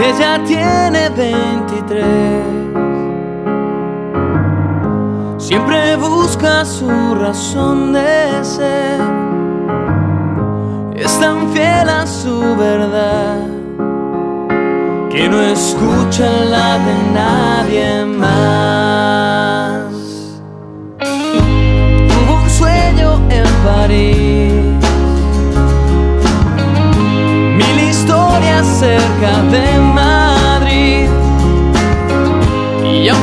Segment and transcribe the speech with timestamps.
[0.00, 2.04] ella tiene 23.
[5.38, 9.00] Siempre busca su razón de ser.
[10.96, 13.46] Es tan fiel a su verdad
[15.10, 18.23] que no escucha la de nadie más.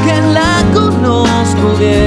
[0.02, 2.01] Aunque la conozco bien,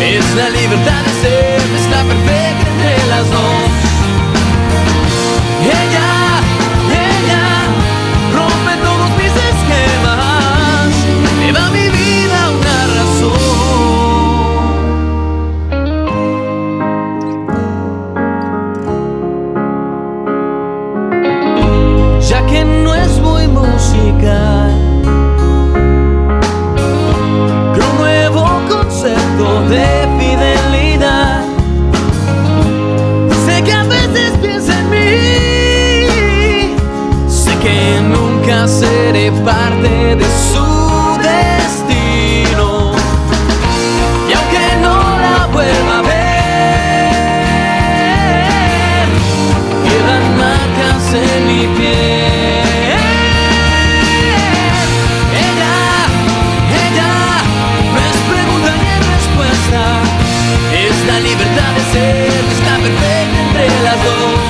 [0.00, 3.70] es la libertad de ser, es la perfecta entre las dos.
[5.62, 6.40] Ella,
[7.08, 7.44] ella,
[8.34, 10.90] rompe todos mis esquemas,
[11.40, 13.54] le da mi vida una razón.
[22.28, 24.63] ya que no es muy musical.
[29.62, 31.44] De fidelidad.
[33.46, 36.76] Sé que a veces piensa en mí,
[37.28, 40.66] sé que nunca seré parte de su
[41.22, 42.92] destino.
[44.28, 46.68] Y aunque no la vuelva a ver,
[49.86, 52.23] quedan marcas en mi piel.
[63.94, 64.43] Entre las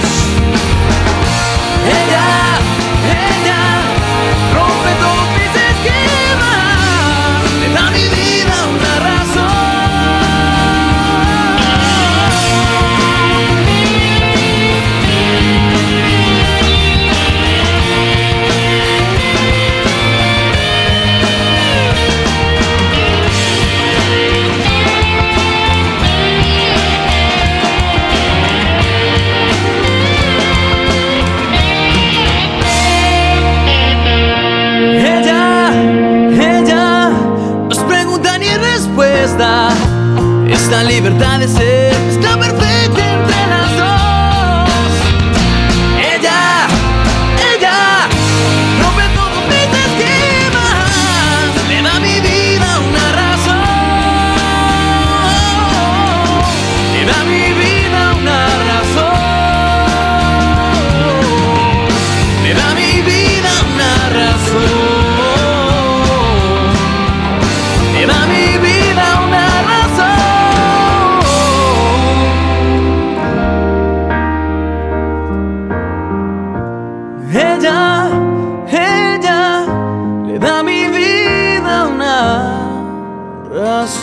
[40.65, 41.93] Esta libertad de ser.
[42.09, 42.37] está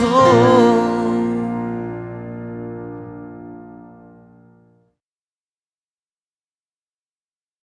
[0.02, 0.71] soul.